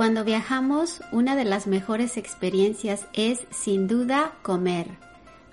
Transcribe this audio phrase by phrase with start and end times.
[0.00, 4.86] Cuando viajamos, una de las mejores experiencias es, sin duda, comer.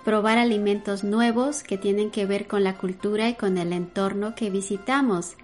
[0.06, 4.48] Probar alimentos nuevos que tienen que ver con la cultura y con el entorno que
[4.48, 5.34] visitamos.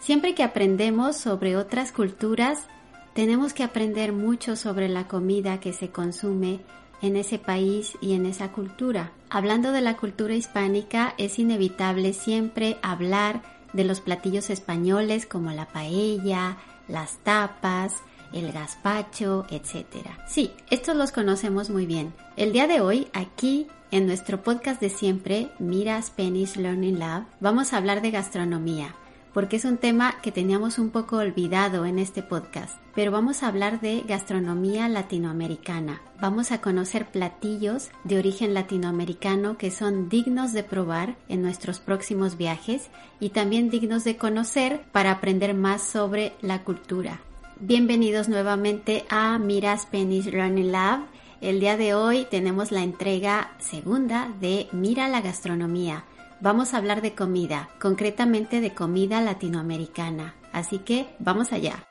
[0.00, 2.66] Siempre que aprendemos sobre otras culturas,
[3.14, 6.62] tenemos que aprender mucho sobre la comida que se consume
[7.00, 9.12] en ese país y en esa cultura.
[9.30, 13.40] Hablando de la cultura hispánica, es inevitable siempre hablar
[13.72, 16.56] de los platillos españoles como la paella,
[16.88, 18.02] las tapas,
[18.32, 20.08] el gazpacho, etc.
[20.26, 22.12] Sí, estos los conocemos muy bien.
[22.36, 27.72] El día de hoy, aquí en nuestro podcast de siempre, Mira Spanish Learning Lab, vamos
[27.72, 28.94] a hablar de gastronomía,
[29.34, 32.74] porque es un tema que teníamos un poco olvidado en este podcast.
[32.94, 36.00] Pero vamos a hablar de gastronomía latinoamericana.
[36.20, 42.36] Vamos a conocer platillos de origen latinoamericano que son dignos de probar en nuestros próximos
[42.36, 42.88] viajes
[43.20, 47.20] y también dignos de conocer para aprender más sobre la cultura.
[47.64, 51.02] Bienvenidos nuevamente a Mira Spanish Learning Lab.
[51.40, 56.02] El día de hoy tenemos la entrega segunda de Mira la gastronomía.
[56.40, 60.34] Vamos a hablar de comida, concretamente de comida latinoamericana.
[60.52, 61.86] Así que vamos allá.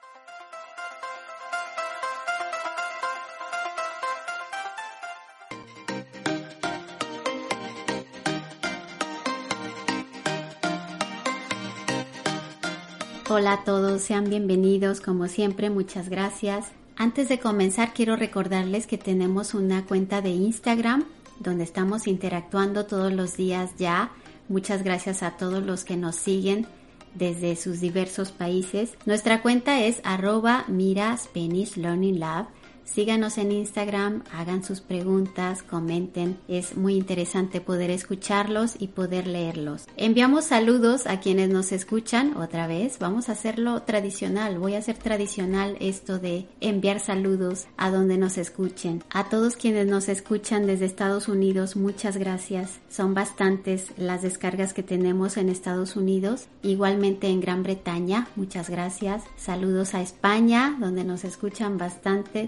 [13.33, 16.65] Hola a todos, sean bienvenidos como siempre, muchas gracias.
[16.97, 21.05] Antes de comenzar quiero recordarles que tenemos una cuenta de Instagram
[21.39, 24.11] donde estamos interactuando todos los días ya.
[24.49, 26.67] Muchas gracias a todos los que nos siguen
[27.14, 28.97] desde sus diversos países.
[29.05, 32.48] Nuestra cuenta es arroba mira Spanish Learning Lab
[32.83, 36.37] Síganos en Instagram, hagan sus preguntas, comenten.
[36.47, 39.86] Es muy interesante poder escucharlos y poder leerlos.
[39.95, 42.99] Enviamos saludos a quienes nos escuchan otra vez.
[42.99, 44.59] Vamos a hacerlo tradicional.
[44.59, 49.03] Voy a hacer tradicional esto de enviar saludos a donde nos escuchen.
[49.09, 52.80] A todos quienes nos escuchan desde Estados Unidos, muchas gracias.
[52.89, 56.48] Son bastantes las descargas que tenemos en Estados Unidos.
[56.61, 59.23] Igualmente en Gran Bretaña, muchas gracias.
[59.37, 62.48] Saludos a España, donde nos escuchan bastante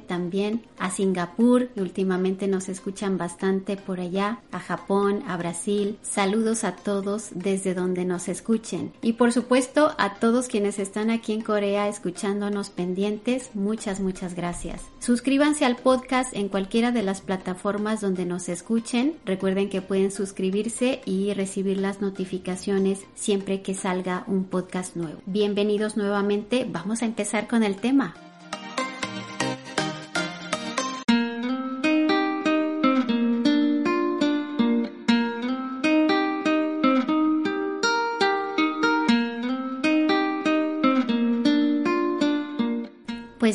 [0.78, 5.98] a Singapur, que últimamente nos escuchan bastante por allá, a Japón, a Brasil.
[6.02, 8.94] Saludos a todos desde donde nos escuchen.
[9.02, 14.82] Y por supuesto a todos quienes están aquí en Corea escuchándonos pendientes, muchas, muchas gracias.
[15.00, 19.16] Suscríbanse al podcast en cualquiera de las plataformas donde nos escuchen.
[19.26, 25.20] Recuerden que pueden suscribirse y recibir las notificaciones siempre que salga un podcast nuevo.
[25.26, 28.14] Bienvenidos nuevamente, vamos a empezar con el tema.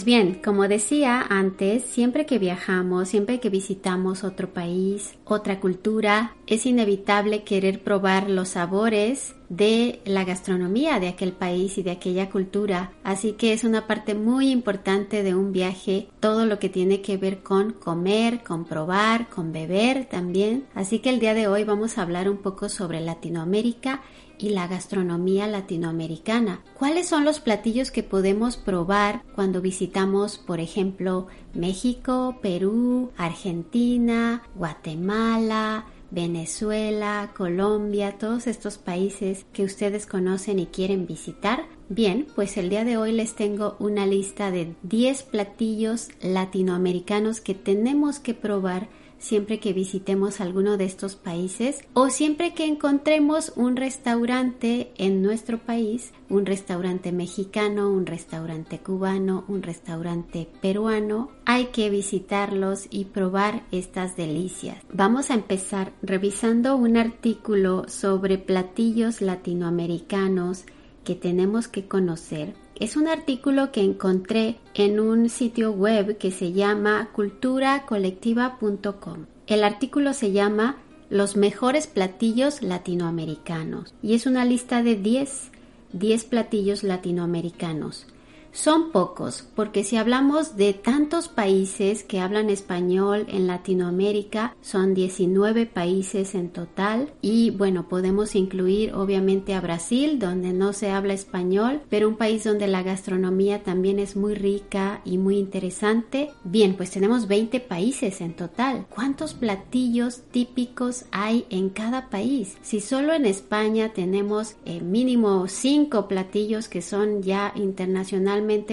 [0.08, 6.64] Bien, como decía antes, siempre que viajamos, siempre que visitamos otro país, otra cultura, es
[6.64, 12.92] inevitable querer probar los sabores de la gastronomía de aquel país y de aquella cultura.
[13.04, 17.19] Así que es una parte muy importante de un viaje, todo lo que tiene que
[17.19, 20.64] ver con comer, con probar, con beber también.
[20.75, 24.00] Así que el día de hoy vamos a hablar un poco sobre Latinoamérica
[24.38, 26.62] y la gastronomía latinoamericana.
[26.78, 35.87] ¿Cuáles son los platillos que podemos probar cuando visitamos, por ejemplo, México, Perú, Argentina, Guatemala,
[36.11, 41.67] Venezuela, Colombia, todos estos países que ustedes conocen y quieren visitar?
[41.91, 47.55] Bien, pues el día de hoy les tengo una lista de 10 platillos latinoamericanos que
[47.55, 48.88] tenemos que probar
[49.19, 55.59] siempre que visitemos alguno de estos países o siempre que encontremos un restaurante en nuestro
[55.59, 63.65] país, un restaurante mexicano, un restaurante cubano, un restaurante peruano, hay que visitarlos y probar
[63.73, 64.79] estas delicias.
[64.93, 70.65] Vamos a empezar revisando un artículo sobre platillos latinoamericanos
[71.05, 76.52] que tenemos que conocer es un artículo que encontré en un sitio web que se
[76.52, 79.26] llama culturacolectiva.com.
[79.46, 80.76] El artículo se llama
[81.10, 85.50] Los mejores platillos latinoamericanos y es una lista de 10,
[85.92, 88.06] 10 platillos latinoamericanos.
[88.52, 95.66] Son pocos, porque si hablamos de tantos países que hablan español en Latinoamérica, son 19
[95.66, 101.82] países en total y bueno, podemos incluir obviamente a Brasil, donde no se habla español,
[101.88, 106.30] pero un país donde la gastronomía también es muy rica y muy interesante.
[106.44, 108.86] Bien, pues tenemos 20 países en total.
[108.88, 112.56] ¿Cuántos platillos típicos hay en cada país?
[112.62, 117.52] Si solo en España tenemos eh, mínimo 5 platillos que son ya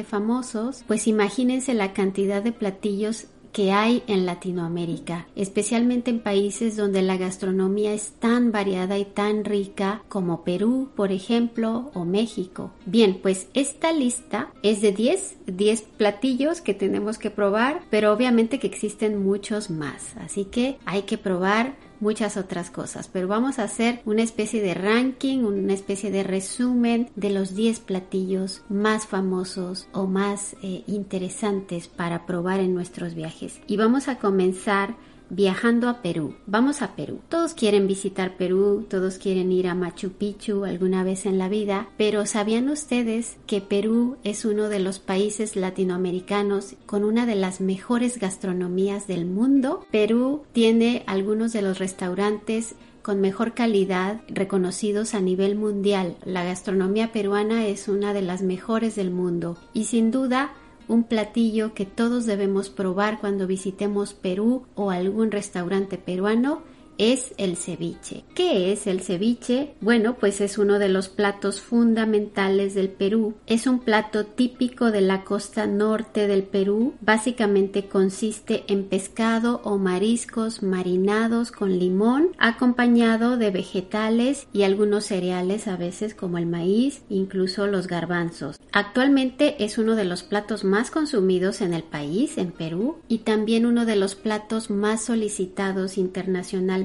[0.03, 7.01] famosos, pues imagínense la cantidad de platillos que hay en Latinoamérica, especialmente en países donde
[7.01, 12.71] la gastronomía es tan variada y tan rica como Perú, por ejemplo, o México.
[12.85, 18.59] Bien, pues esta lista es de 10, 10 platillos que tenemos que probar, pero obviamente
[18.59, 23.63] que existen muchos más, así que hay que probar muchas otras cosas, pero vamos a
[23.63, 29.87] hacer una especie de ranking, una especie de resumen de los 10 platillos más famosos
[29.91, 33.61] o más eh, interesantes para probar en nuestros viajes.
[33.67, 34.95] Y vamos a comenzar
[35.29, 36.35] viajando a Perú.
[36.45, 37.19] Vamos a Perú.
[37.29, 41.89] Todos quieren visitar Perú, todos quieren ir a Machu Picchu alguna vez en la vida,
[41.97, 47.61] pero ¿sabían ustedes que Perú es uno de los países latinoamericanos con una de las
[47.61, 49.85] mejores gastronomías del mundo?
[49.91, 52.75] Perú tiene algunos de los restaurantes
[53.05, 56.17] con mejor calidad reconocidos a nivel mundial.
[56.25, 60.55] La gastronomía peruana es una de las mejores del mundo y sin duda
[60.87, 66.61] un platillo que todos debemos probar cuando visitemos Perú o algún restaurante peruano
[66.97, 68.23] es el ceviche.
[68.33, 69.75] ¿Qué es el ceviche?
[69.81, 73.35] Bueno, pues es uno de los platos fundamentales del Perú.
[73.47, 76.93] Es un plato típico de la costa norte del Perú.
[77.01, 85.67] Básicamente consiste en pescado o mariscos marinados con limón, acompañado de vegetales y algunos cereales
[85.67, 88.59] a veces como el maíz, incluso los garbanzos.
[88.71, 93.65] Actualmente es uno de los platos más consumidos en el país, en Perú, y también
[93.65, 96.84] uno de los platos más solicitados internacionalmente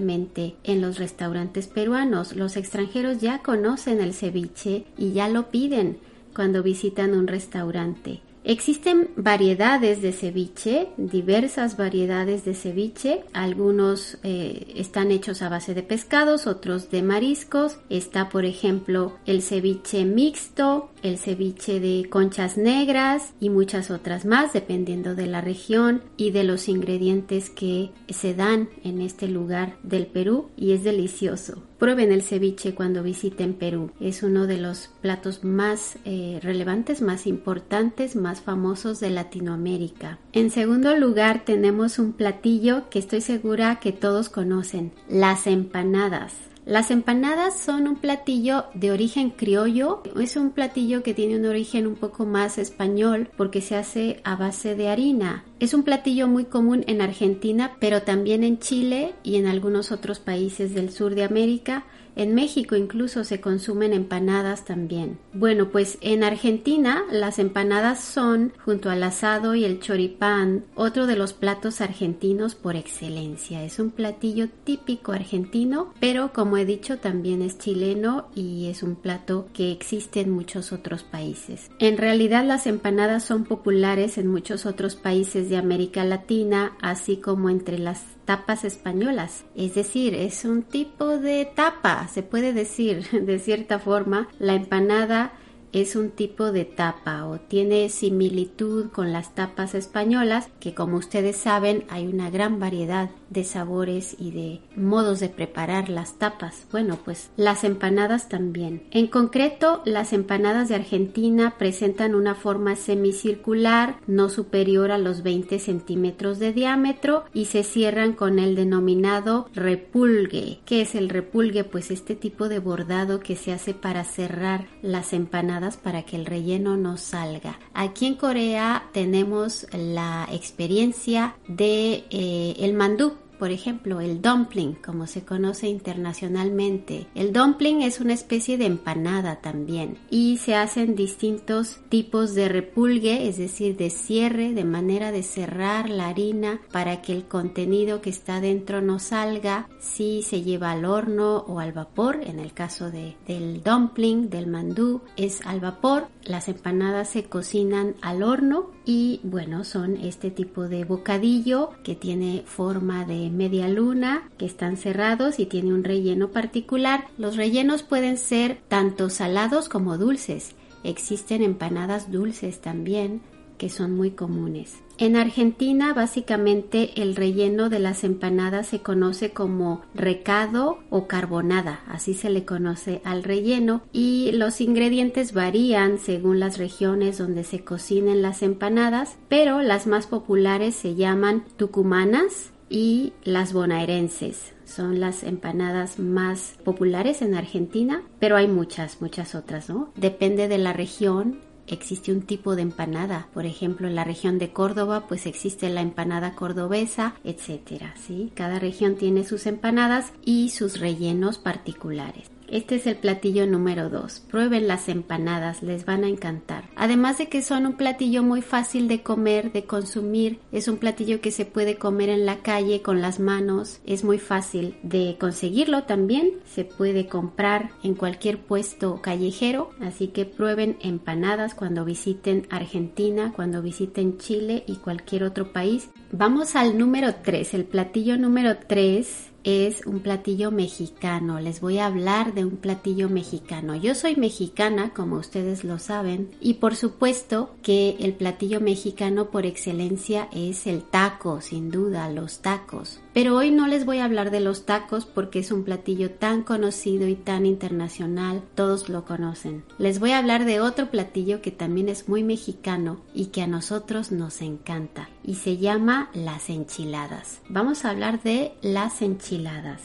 [0.64, 2.35] en los restaurantes peruanos.
[2.35, 5.99] Los extranjeros ya conocen el ceviche y ya lo piden
[6.35, 8.20] cuando visitan un restaurante.
[8.42, 13.22] Existen variedades de ceviche, diversas variedades de ceviche.
[13.34, 17.78] Algunos eh, están hechos a base de pescados, otros de mariscos.
[17.90, 24.54] Está, por ejemplo, el ceviche mixto, el ceviche de conchas negras y muchas otras más,
[24.54, 30.06] dependiendo de la región y de los ingredientes que se dan en este lugar del
[30.06, 30.48] Perú.
[30.56, 31.62] Y es delicioso.
[31.81, 33.91] Prueben el ceviche cuando visiten Perú.
[34.00, 40.19] Es uno de los platos más eh, relevantes, más importantes, más famosos de Latinoamérica.
[40.35, 46.50] En segundo lugar tenemos un platillo que estoy segura que todos conocen, las empanadas.
[46.70, 51.84] Las empanadas son un platillo de origen criollo, es un platillo que tiene un origen
[51.84, 55.44] un poco más español porque se hace a base de harina.
[55.58, 60.20] Es un platillo muy común en Argentina, pero también en Chile y en algunos otros
[60.20, 61.87] países del sur de América.
[62.20, 65.17] En México incluso se consumen empanadas también.
[65.32, 71.16] Bueno, pues en Argentina las empanadas son, junto al asado y el choripán, otro de
[71.16, 73.64] los platos argentinos por excelencia.
[73.64, 78.97] Es un platillo típico argentino, pero como he dicho también es chileno y es un
[78.97, 81.71] plato que existe en muchos otros países.
[81.78, 87.49] En realidad las empanadas son populares en muchos otros países de América Latina, así como
[87.49, 89.44] entre las tapas españolas.
[89.56, 94.28] Es decir, es un tipo de tapa, se puede decir de cierta forma.
[94.38, 95.32] La empanada
[95.73, 101.37] es un tipo de tapa o tiene similitud con las tapas españolas que como ustedes
[101.37, 106.67] saben hay una gran variedad de sabores y de modos de preparar las tapas.
[106.73, 108.83] Bueno, pues las empanadas también.
[108.91, 115.61] En concreto, las empanadas de Argentina presentan una forma semicircular no superior a los 20
[115.61, 120.59] centímetros de diámetro y se cierran con el denominado repulgue.
[120.65, 121.62] ¿Qué es el repulgue?
[121.62, 126.26] Pues este tipo de bordado que se hace para cerrar las empanadas para que el
[126.26, 127.59] relleno no salga.
[127.75, 135.06] Aquí en Corea tenemos la experiencia de eh, el mandú por ejemplo, el dumpling, como
[135.06, 137.06] se conoce internacionalmente.
[137.14, 143.28] El dumpling es una especie de empanada también y se hacen distintos tipos de repulgue,
[143.28, 148.11] es decir, de cierre, de manera de cerrar la harina para que el contenido que
[148.11, 152.20] está dentro no salga si se lleva al horno o al vapor.
[152.23, 156.09] En el caso de, del dumpling, del mandú, es al vapor.
[156.25, 162.42] Las empanadas se cocinan al horno y bueno, son este tipo de bocadillo que tiene
[162.44, 167.06] forma de media luna, que están cerrados y tiene un relleno particular.
[167.16, 170.56] Los rellenos pueden ser tanto salados como dulces.
[170.82, 173.20] Existen empanadas dulces también
[173.61, 174.79] que son muy comunes.
[174.97, 182.14] En Argentina básicamente el relleno de las empanadas se conoce como recado o carbonada, así
[182.14, 188.23] se le conoce al relleno y los ingredientes varían según las regiones donde se cocinen
[188.23, 195.99] las empanadas, pero las más populares se llaman tucumanas y las bonaerenses son las empanadas
[195.99, 199.93] más populares en Argentina, pero hay muchas, muchas otras, ¿no?
[199.97, 201.40] Depende de la región
[201.75, 203.29] existe un tipo de empanada.
[203.33, 207.95] Por ejemplo, en la región de Córdoba, pues existe la empanada cordobesa, etcétera.
[208.35, 212.31] Cada región tiene sus empanadas y sus rellenos particulares.
[212.50, 214.25] Este es el platillo número 2.
[214.28, 216.69] Prueben las empanadas, les van a encantar.
[216.75, 221.21] Además de que son un platillo muy fácil de comer, de consumir, es un platillo
[221.21, 225.85] que se puede comer en la calle con las manos, es muy fácil de conseguirlo
[225.85, 233.33] también, se puede comprar en cualquier puesto callejero, así que prueben empanadas cuando visiten Argentina,
[233.35, 235.88] cuando visiten Chile y cualquier otro país.
[236.11, 241.40] Vamos al número 3, el platillo número 3 es un platillo mexicano.
[241.40, 243.76] Les voy a hablar de un platillo mexicano.
[243.76, 249.47] Yo soy mexicana, como ustedes lo saben, y por supuesto que el platillo mexicano por
[249.47, 253.00] excelencia es el taco, sin duda, los tacos.
[253.12, 256.42] Pero hoy no les voy a hablar de los tacos porque es un platillo tan
[256.42, 259.64] conocido y tan internacional, todos lo conocen.
[259.78, 263.47] Les voy a hablar de otro platillo que también es muy mexicano y que a
[263.47, 267.40] nosotros nos encanta y se llama las enchiladas.
[267.49, 269.29] Vamos a hablar de las enchiladas.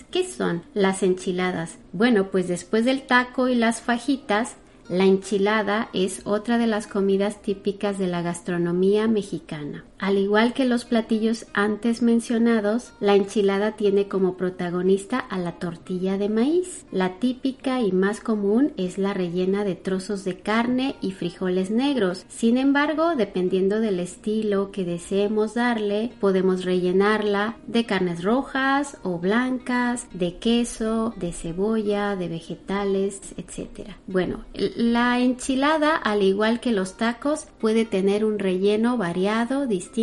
[0.09, 1.77] ¿Qué son las enchiladas?
[1.93, 4.55] Bueno, pues después del taco y las fajitas,
[4.89, 9.85] la enchilada es otra de las comidas típicas de la gastronomía mexicana.
[10.05, 16.19] Al igual que los platillos antes mencionados, la enchilada tiene como protagonista a la tortilla
[16.19, 16.85] de maíz.
[16.91, 22.24] La típica y más común es la rellena de trozos de carne y frijoles negros.
[22.29, 30.07] Sin embargo, dependiendo del estilo que deseemos darle, podemos rellenarla de carnes rojas o blancas,
[30.13, 33.89] de queso, de cebolla, de vegetales, etc.
[34.05, 39.94] Bueno, la enchilada, al igual que los tacos, puede tener un relleno variado, distinto,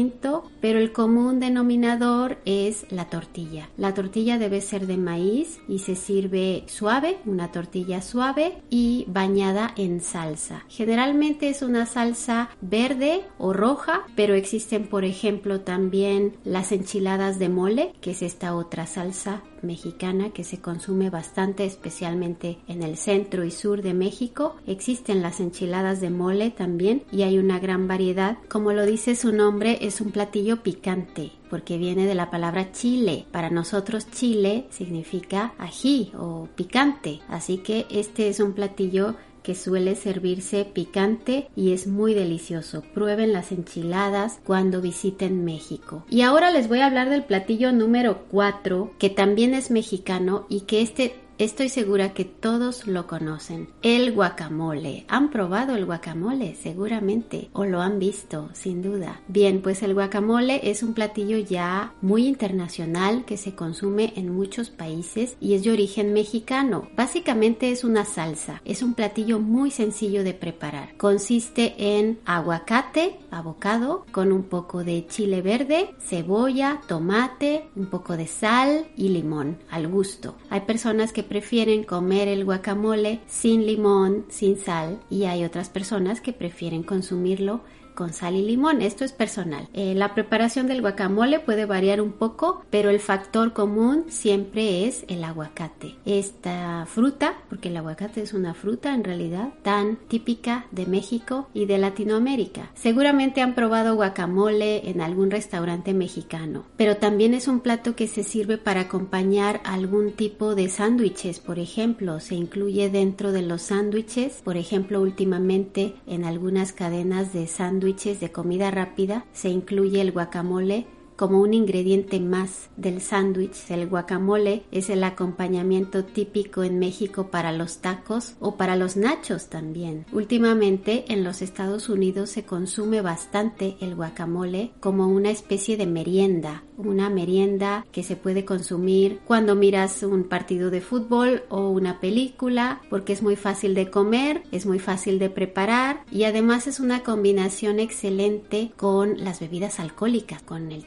[0.60, 3.68] pero el común denominador es la tortilla.
[3.76, 9.74] La tortilla debe ser de maíz y se sirve suave, una tortilla suave y bañada
[9.76, 10.64] en salsa.
[10.68, 17.50] Generalmente es una salsa verde o roja, pero existen por ejemplo también las enchiladas de
[17.50, 23.44] mole, que es esta otra salsa mexicana que se consume bastante especialmente en el centro
[23.44, 24.56] y sur de México.
[24.66, 28.38] Existen las enchiladas de mole también y hay una gran variedad.
[28.48, 33.26] Como lo dice su nombre, es un platillo picante porque viene de la palabra chile.
[33.30, 37.20] Para nosotros chile significa ají o picante.
[37.28, 42.82] Así que este es un platillo que suele servirse picante y es muy delicioso.
[42.94, 46.04] Prueben las enchiladas cuando visiten México.
[46.10, 50.62] Y ahora les voy a hablar del platillo número 4, que también es mexicano y
[50.62, 53.68] que este Estoy segura que todos lo conocen.
[53.82, 55.04] El guacamole.
[55.08, 56.54] ¿Han probado el guacamole?
[56.54, 57.48] Seguramente.
[57.52, 59.20] O lo han visto, sin duda.
[59.26, 64.70] Bien, pues el guacamole es un platillo ya muy internacional que se consume en muchos
[64.70, 66.88] países y es de origen mexicano.
[66.94, 68.62] Básicamente es una salsa.
[68.64, 70.96] Es un platillo muy sencillo de preparar.
[70.96, 78.28] Consiste en aguacate, abocado, con un poco de chile verde, cebolla, tomate, un poco de
[78.28, 80.36] sal y limón al gusto.
[80.48, 86.20] Hay personas que prefieren comer el guacamole sin limón, sin sal y hay otras personas
[86.20, 87.62] que prefieren consumirlo
[87.94, 88.82] con sal y limón.
[88.82, 89.68] Esto es personal.
[89.72, 95.04] Eh, la preparación del guacamole puede variar un poco, pero el factor común siempre es
[95.08, 95.96] el aguacate.
[96.04, 101.66] Esta fruta, porque el aguacate es una fruta en realidad tan típica de México y
[101.66, 102.70] de Latinoamérica.
[102.74, 108.22] Seguramente han probado guacamole en algún restaurante mexicano, pero también es un plato que se
[108.22, 114.40] sirve para acompañar algún tipo de sándwiches, por ejemplo, se incluye dentro de los sándwiches,
[114.42, 120.86] por ejemplo, últimamente en algunas cadenas de sándwiches de comida rápida se incluye el guacamole
[121.16, 123.70] como un ingrediente más del sándwich.
[123.70, 129.48] El guacamole es el acompañamiento típico en México para los tacos o para los nachos
[129.48, 130.06] también.
[130.12, 136.62] Últimamente en los Estados Unidos se consume bastante el guacamole como una especie de merienda,
[136.76, 142.80] una merienda que se puede consumir cuando miras un partido de fútbol o una película
[142.90, 147.02] porque es muy fácil de comer, es muy fácil de preparar y además es una
[147.02, 150.84] combinación excelente con las bebidas alcohólicas, con el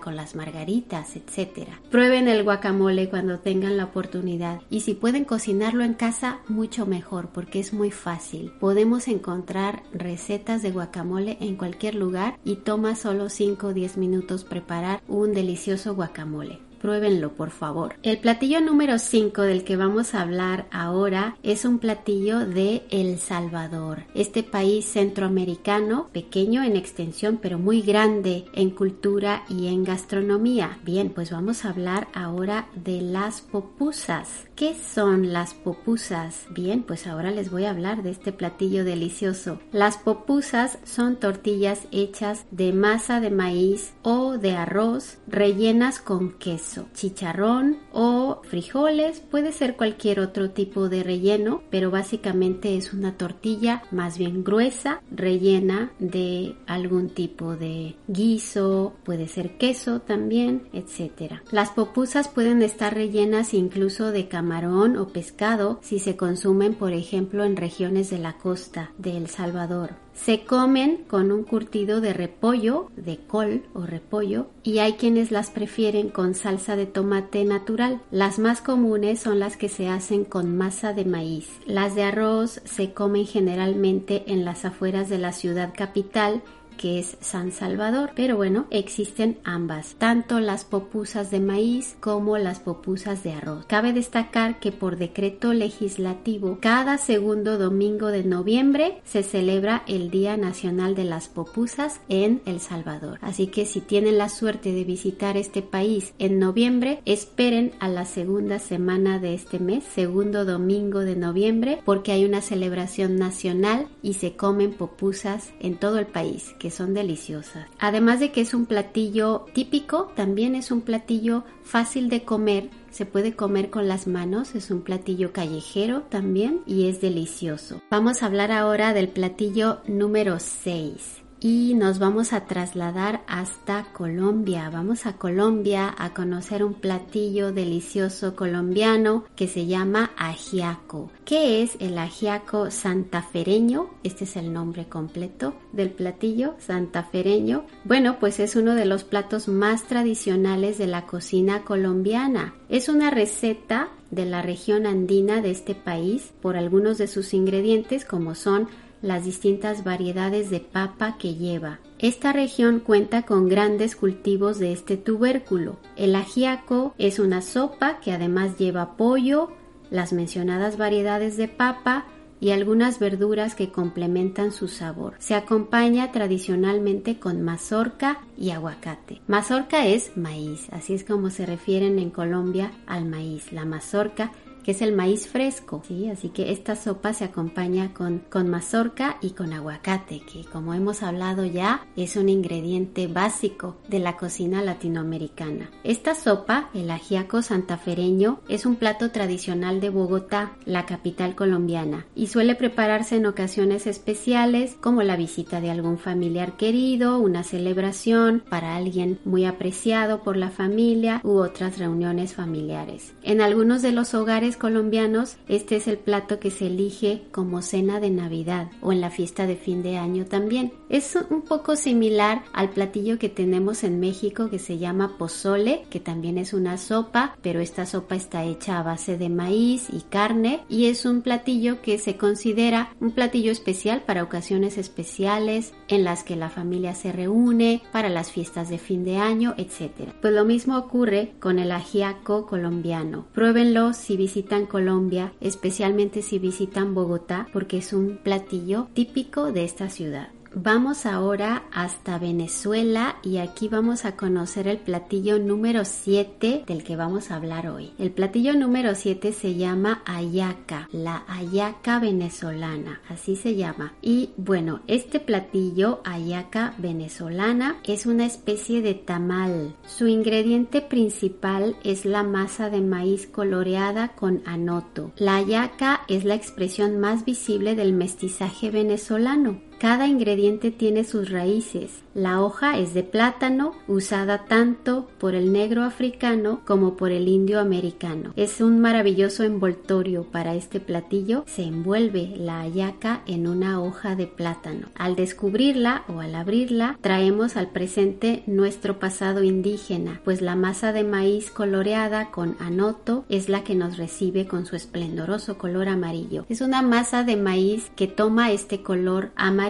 [0.00, 1.68] con las margaritas, etc.
[1.90, 7.28] Prueben el guacamole cuando tengan la oportunidad y si pueden cocinarlo en casa mucho mejor
[7.28, 8.52] porque es muy fácil.
[8.58, 14.44] Podemos encontrar recetas de guacamole en cualquier lugar y toma solo 5 o 10 minutos
[14.44, 16.65] preparar un delicioso guacamole.
[16.86, 17.96] Pruébenlo, por favor.
[18.04, 23.18] El platillo número 5 del que vamos a hablar ahora es un platillo de El
[23.18, 24.04] Salvador.
[24.14, 30.78] Este país centroamericano, pequeño en extensión, pero muy grande en cultura y en gastronomía.
[30.84, 34.46] Bien, pues vamos a hablar ahora de las popusas.
[34.54, 36.46] ¿Qué son las popusas?
[36.50, 39.58] Bien, pues ahora les voy a hablar de este platillo delicioso.
[39.72, 46.75] Las popusas son tortillas hechas de masa de maíz o de arroz rellenas con queso,
[46.94, 49.20] chicharrón o frijoles.
[49.20, 55.00] Puede ser cualquier otro tipo de relleno, pero básicamente es una tortilla más bien gruesa
[55.10, 61.40] rellena de algún tipo de guiso, puede ser queso también, etc.
[61.50, 67.44] Las popusas pueden estar rellenas incluso de camarón o pescado si se consumen por ejemplo
[67.44, 70.05] en regiones de la costa de El Salvador.
[70.24, 75.50] Se comen con un curtido de repollo, de col o repollo, y hay quienes las
[75.50, 78.00] prefieren con salsa de tomate natural.
[78.10, 81.48] Las más comunes son las que se hacen con masa de maíz.
[81.66, 86.42] Las de arroz se comen generalmente en las afueras de la ciudad capital
[86.76, 88.10] que es San Salvador.
[88.14, 93.66] Pero bueno, existen ambas, tanto las popusas de maíz como las popusas de arroz.
[93.66, 100.36] Cabe destacar que por decreto legislativo, cada segundo domingo de noviembre se celebra el Día
[100.36, 103.18] Nacional de las Popusas en El Salvador.
[103.22, 108.04] Así que si tienen la suerte de visitar este país en noviembre, esperen a la
[108.04, 114.14] segunda semana de este mes, segundo domingo de noviembre, porque hay una celebración nacional y
[114.14, 117.66] se comen popusas en todo el país son deliciosas.
[117.78, 122.70] Además de que es un platillo típico, también es un platillo fácil de comer.
[122.90, 127.82] Se puede comer con las manos, es un platillo callejero también y es delicioso.
[127.90, 134.68] Vamos a hablar ahora del platillo número 6 y nos vamos a trasladar hasta Colombia.
[134.68, 141.08] Vamos a Colombia a conocer un platillo delicioso colombiano que se llama ajiaco.
[141.24, 143.90] ¿Qué es el ajiaco santafereño?
[144.02, 147.64] Este es el nombre completo del platillo santafereño.
[147.84, 152.54] Bueno, pues es uno de los platos más tradicionales de la cocina colombiana.
[152.68, 158.04] Es una receta de la región andina de este país por algunos de sus ingredientes
[158.04, 158.68] como son
[159.02, 161.80] las distintas variedades de papa que lleva.
[161.98, 165.76] Esta región cuenta con grandes cultivos de este tubérculo.
[165.96, 169.52] El ajiaco es una sopa que además lleva pollo,
[169.90, 172.06] las mencionadas variedades de papa
[172.40, 175.14] y algunas verduras que complementan su sabor.
[175.18, 179.22] Se acompaña tradicionalmente con mazorca y aguacate.
[179.26, 183.52] Mazorca es maíz, así es como se refieren en Colombia al maíz.
[183.52, 184.32] La mazorca
[184.66, 186.08] que es el maíz fresco, ¿sí?
[186.08, 191.04] Así que esta sopa se acompaña con, con mazorca y con aguacate, que como hemos
[191.04, 195.70] hablado ya, es un ingrediente básico de la cocina latinoamericana.
[195.84, 202.26] Esta sopa, el ajiaco santafereño, es un plato tradicional de Bogotá, la capital colombiana, y
[202.26, 208.74] suele prepararse en ocasiones especiales como la visita de algún familiar querido, una celebración para
[208.74, 213.14] alguien muy apreciado por la familia u otras reuniones familiares.
[213.22, 218.00] En algunos de los hogares colombianos, este es el plato que se elige como cena
[218.00, 220.72] de Navidad o en la fiesta de fin de año también.
[220.88, 226.00] Es un poco similar al platillo que tenemos en México que se llama pozole, que
[226.00, 230.60] también es una sopa, pero esta sopa está hecha a base de maíz y carne
[230.68, 236.24] y es un platillo que se considera un platillo especial para ocasiones especiales en las
[236.24, 240.12] que la familia se reúne, para las fiestas de fin de año, etc.
[240.20, 243.26] Pues lo mismo ocurre con el ajiaco colombiano.
[243.32, 249.64] Pruébenlo si visitan visitan Colombia, especialmente si visitan Bogotá, porque es un platillo típico de
[249.64, 250.28] esta ciudad.
[250.58, 256.96] Vamos ahora hasta Venezuela y aquí vamos a conocer el platillo número 7 del que
[256.96, 257.92] vamos a hablar hoy.
[257.98, 263.92] El platillo número 7 se llama ayaca, la ayaca venezolana, así se llama.
[264.00, 269.76] Y bueno, este platillo, ayaca venezolana, es una especie de tamal.
[269.86, 275.12] Su ingrediente principal es la masa de maíz coloreada con anoto.
[275.18, 279.65] La ayaca es la expresión más visible del mestizaje venezolano.
[279.78, 282.02] Cada ingrediente tiene sus raíces.
[282.14, 287.60] La hoja es de plátano, usada tanto por el negro africano como por el indio
[287.60, 288.32] americano.
[288.36, 291.44] Es un maravilloso envoltorio para este platillo.
[291.46, 294.88] Se envuelve la ayaca en una hoja de plátano.
[294.94, 301.04] Al descubrirla o al abrirla, traemos al presente nuestro pasado indígena, pues la masa de
[301.04, 306.46] maíz coloreada con anoto es la que nos recibe con su esplendoroso color amarillo.
[306.48, 309.65] Es una masa de maíz que toma este color amarillo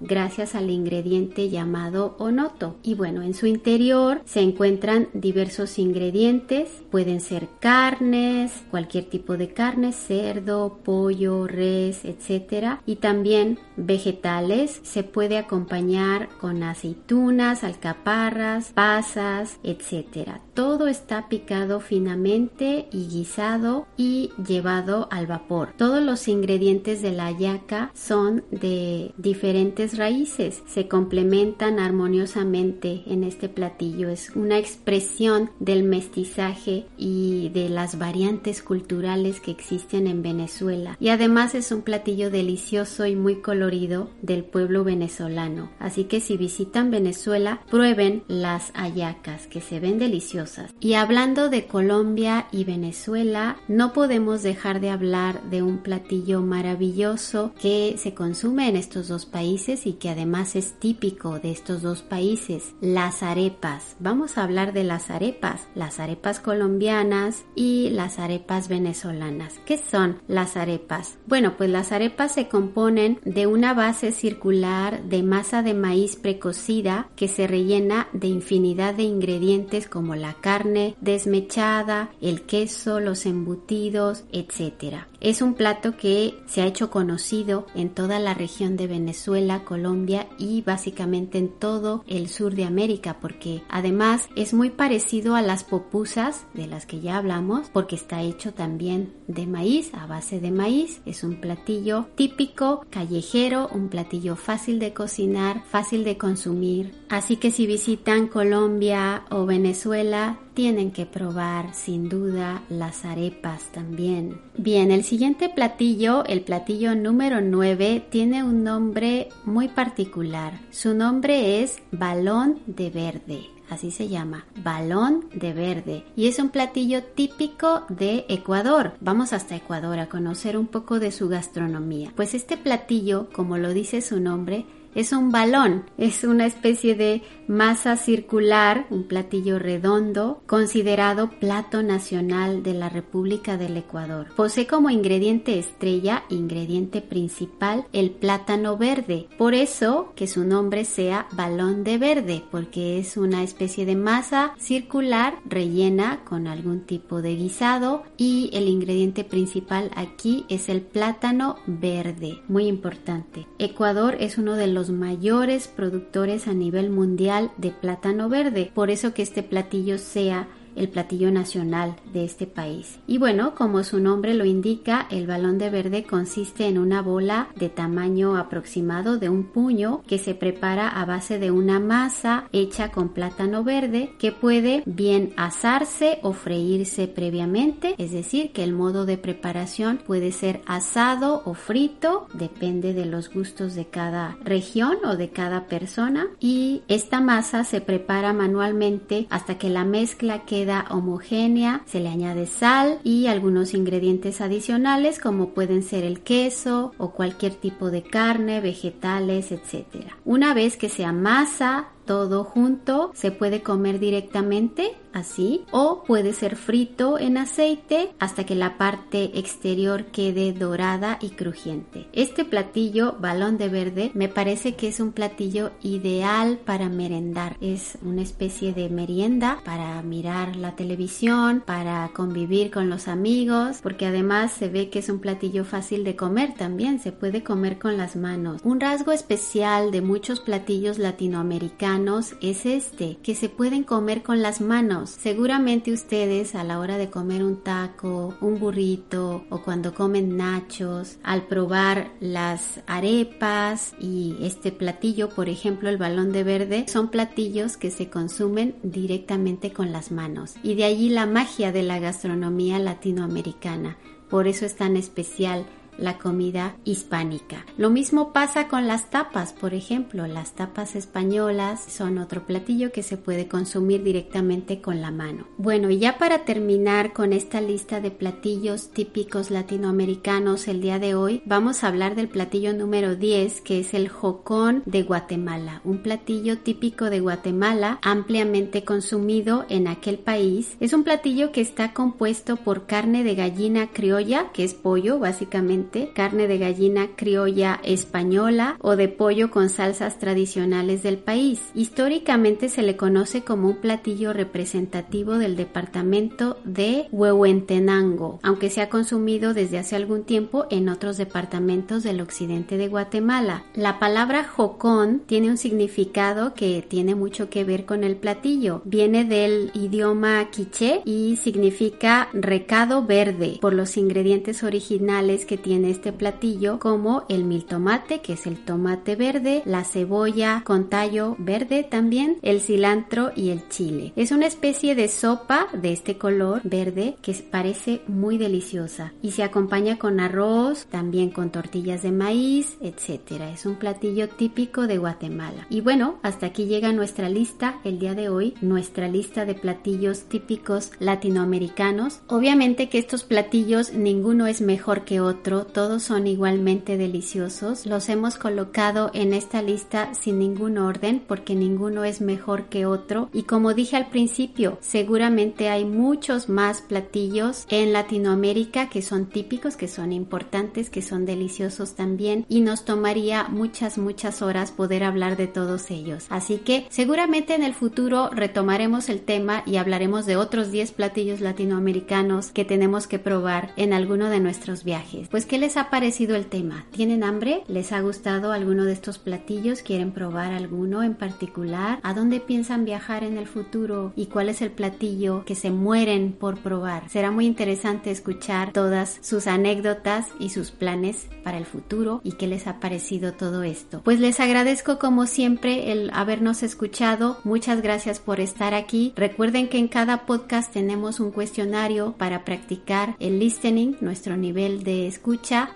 [0.00, 2.76] gracias al ingrediente llamado onoto.
[2.82, 9.52] Y bueno, en su interior se encuentran diversos ingredientes, pueden ser carnes, cualquier tipo de
[9.52, 14.80] carne, cerdo, pollo, res, etcétera, y también vegetales.
[14.84, 20.40] Se puede acompañar con aceitunas, alcaparras, pasas, etcétera.
[20.54, 25.72] Todo está picado finamente y guisado y llevado al vapor.
[25.76, 33.24] Todos los ingredientes de la yaca son de diferentes diferentes raíces se complementan armoniosamente en
[33.24, 34.10] este platillo.
[34.10, 40.98] Es una expresión del mestizaje y de las variantes culturales que existen en Venezuela.
[41.00, 45.70] Y además es un platillo delicioso y muy colorido del pueblo venezolano.
[45.78, 50.74] Así que si visitan Venezuela, prueben las ayacas que se ven deliciosas.
[50.80, 57.52] Y hablando de Colombia y Venezuela, no podemos dejar de hablar de un platillo maravilloso
[57.58, 62.02] que se consume en estos dos países y que además es típico de estos dos
[62.02, 63.96] países, las arepas.
[63.98, 69.58] Vamos a hablar de las arepas, las arepas colombianas y las arepas venezolanas.
[69.64, 71.16] ¿Qué son las arepas?
[71.26, 77.08] Bueno, pues las arepas se componen de una base circular de masa de maíz precocida
[77.16, 84.24] que se rellena de infinidad de ingredientes como la carne desmechada, el queso, los embutidos,
[84.32, 85.06] etc.
[85.20, 90.26] Es un plato que se ha hecho conocido en toda la región de Venezuela, Colombia
[90.38, 95.62] y básicamente en todo el sur de América porque además es muy parecido a las
[95.62, 100.50] popusas de las que ya hablamos porque está hecho también de maíz, a base de
[100.50, 101.02] maíz.
[101.04, 106.94] Es un platillo típico, callejero, un platillo fácil de cocinar, fácil de consumir.
[107.10, 114.42] Así que si visitan Colombia o Venezuela, tienen que probar sin duda las arepas también.
[114.58, 120.60] Bien, el siguiente platillo, el platillo número 9, tiene un nombre muy particular.
[120.68, 126.04] Su nombre es balón de verde así se llama, balón de verde.
[126.16, 128.94] Y es un platillo típico de Ecuador.
[129.00, 132.12] Vamos hasta Ecuador a conocer un poco de su gastronomía.
[132.16, 137.22] Pues este platillo, como lo dice su nombre, es un balón, es una especie de
[137.50, 144.28] masa circular, un platillo redondo, considerado plato nacional de la República del Ecuador.
[144.36, 149.26] Posee como ingrediente estrella, ingrediente principal, el plátano verde.
[149.36, 154.54] Por eso que su nombre sea balón de verde, porque es una especie de masa
[154.58, 161.56] circular rellena con algún tipo de guisado y el ingrediente principal aquí es el plátano
[161.66, 163.48] verde, muy importante.
[163.58, 168.70] Ecuador es uno de los mayores productores a nivel mundial de plátano verde.
[168.74, 170.48] Por eso que este platillo sea
[170.80, 172.98] el platillo nacional de este país.
[173.06, 177.48] Y bueno, como su nombre lo indica, el balón de verde consiste en una bola
[177.54, 182.90] de tamaño aproximado de un puño que se prepara a base de una masa hecha
[182.90, 189.04] con plátano verde que puede bien asarse o freírse previamente, es decir, que el modo
[189.04, 195.16] de preparación puede ser asado o frito, depende de los gustos de cada región o
[195.16, 201.82] de cada persona y esta masa se prepara manualmente hasta que la mezcla queda homogénea,
[201.86, 207.54] se le añade sal y algunos ingredientes adicionales como pueden ser el queso o cualquier
[207.54, 210.12] tipo de carne, vegetales, etc.
[210.24, 216.56] Una vez que se amasa todo junto, se puede comer directamente así o puede ser
[216.56, 222.08] frito en aceite hasta que la parte exterior quede dorada y crujiente.
[222.12, 227.56] Este platillo balón de verde me parece que es un platillo ideal para merendar.
[227.60, 234.06] Es una especie de merienda para mirar la televisión, para convivir con los amigos, porque
[234.06, 237.96] además se ve que es un platillo fácil de comer también, se puede comer con
[237.96, 238.60] las manos.
[238.64, 244.60] Un rasgo especial de muchos platillos latinoamericanos es este, que se pueden comer con las
[244.60, 250.36] manos Seguramente ustedes a la hora de comer un taco, un burrito o cuando comen
[250.36, 257.08] nachos, al probar las arepas y este platillo, por ejemplo el balón de verde, son
[257.08, 260.54] platillos que se consumen directamente con las manos.
[260.62, 263.96] Y de allí la magia de la gastronomía latinoamericana.
[264.28, 265.66] Por eso es tan especial
[266.00, 267.64] la comida hispánica.
[267.76, 273.02] Lo mismo pasa con las tapas, por ejemplo, las tapas españolas son otro platillo que
[273.02, 275.46] se puede consumir directamente con la mano.
[275.58, 281.14] Bueno, y ya para terminar con esta lista de platillos típicos latinoamericanos el día de
[281.14, 286.02] hoy, vamos a hablar del platillo número 10, que es el jocón de Guatemala, un
[286.02, 290.76] platillo típico de Guatemala, ampliamente consumido en aquel país.
[290.80, 295.89] Es un platillo que está compuesto por carne de gallina criolla, que es pollo básicamente,
[296.14, 301.60] carne de gallina criolla española o de pollo con salsas tradicionales del país.
[301.74, 308.88] Históricamente se le conoce como un platillo representativo del departamento de Huehuentenango, aunque se ha
[308.88, 313.64] consumido desde hace algún tiempo en otros departamentos del occidente de Guatemala.
[313.74, 318.82] La palabra jocón tiene un significado que tiene mucho que ver con el platillo.
[318.84, 326.12] Viene del idioma quiché y significa recado verde por los ingredientes originales que tiene este
[326.12, 331.82] platillo como el mil tomate, que es el tomate verde, la cebolla con tallo verde
[331.82, 334.12] también, el cilantro y el chile.
[334.16, 339.42] Es una especie de sopa de este color verde que parece muy deliciosa y se
[339.42, 343.50] acompaña con arroz, también con tortillas de maíz, etcétera.
[343.50, 345.66] Es un platillo típico de Guatemala.
[345.70, 350.24] Y bueno, hasta aquí llega nuestra lista el día de hoy, nuestra lista de platillos
[350.24, 352.20] típicos latinoamericanos.
[352.26, 357.86] Obviamente que estos platillos ninguno es mejor que otro, todos son igualmente deliciosos.
[357.86, 363.28] Los hemos colocado en esta lista sin ningún orden porque ninguno es mejor que otro.
[363.32, 369.76] Y como dije al principio, seguramente hay muchos más platillos en Latinoamérica que son típicos,
[369.76, 375.36] que son importantes, que son deliciosos también y nos tomaría muchas, muchas horas poder hablar
[375.36, 376.26] de todos ellos.
[376.28, 381.40] Así que seguramente en el futuro retomaremos el tema y hablaremos de otros 10 platillos
[381.40, 385.28] latinoamericanos que tenemos que probar en alguno de nuestros viajes.
[385.28, 386.86] Pues ¿qué les ha parecido el tema?
[386.92, 387.64] ¿Tienen hambre?
[387.66, 389.82] ¿Les ha gustado alguno de estos platillos?
[389.82, 391.98] ¿Quieren probar alguno en particular?
[392.04, 394.12] ¿A dónde piensan viajar en el futuro?
[394.14, 397.08] ¿Y cuál es el platillo que se mueren por probar?
[397.08, 402.46] Será muy interesante escuchar todas sus anécdotas y sus planes para el futuro y qué
[402.46, 404.02] les ha parecido todo esto.
[404.04, 407.38] Pues les agradezco como siempre el habernos escuchado.
[407.42, 409.12] Muchas gracias por estar aquí.
[409.16, 415.08] Recuerden que en cada podcast tenemos un cuestionario para practicar el listening, nuestro nivel de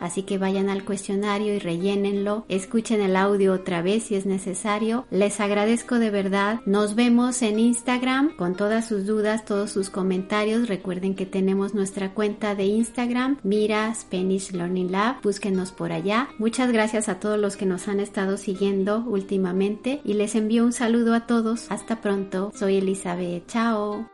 [0.00, 5.07] así que vayan al cuestionario y rellénenlo, escuchen el audio otra vez si es necesario.
[5.11, 6.61] Les agradezco de verdad.
[6.66, 10.68] Nos vemos en Instagram con todas sus dudas, todos sus comentarios.
[10.68, 15.22] Recuerden que tenemos nuestra cuenta de Instagram, Mira Spanish Learning Lab.
[15.22, 16.29] Búsquenos por allá.
[16.38, 20.72] Muchas gracias a todos los que nos han estado siguiendo últimamente y les envío un
[20.72, 21.70] saludo a todos.
[21.70, 22.53] Hasta pronto.
[22.55, 23.46] Soy Elizabeth.
[23.46, 24.13] Chao.